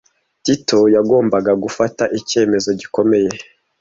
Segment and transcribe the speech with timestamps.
[0.43, 3.29] Tito yagombaga gufata icyemezo gikomeye.